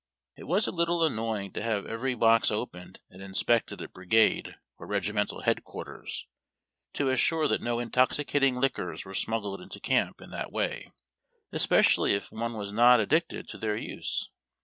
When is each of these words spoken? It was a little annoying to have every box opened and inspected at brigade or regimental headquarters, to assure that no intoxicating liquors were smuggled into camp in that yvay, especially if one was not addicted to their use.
It 0.35 0.45
was 0.45 0.65
a 0.65 0.71
little 0.71 1.03
annoying 1.05 1.51
to 1.53 1.61
have 1.61 1.85
every 1.85 2.15
box 2.15 2.49
opened 2.49 3.01
and 3.11 3.21
inspected 3.21 3.83
at 3.83 3.93
brigade 3.93 4.55
or 4.79 4.87
regimental 4.87 5.41
headquarters, 5.41 6.25
to 6.93 7.11
assure 7.11 7.47
that 7.47 7.61
no 7.61 7.77
intoxicating 7.77 8.55
liquors 8.55 9.05
were 9.05 9.13
smuggled 9.13 9.61
into 9.61 9.79
camp 9.79 10.19
in 10.19 10.31
that 10.31 10.49
yvay, 10.51 10.91
especially 11.51 12.15
if 12.15 12.31
one 12.31 12.57
was 12.57 12.73
not 12.73 12.99
addicted 12.99 13.47
to 13.49 13.59
their 13.59 13.77
use. 13.77 14.27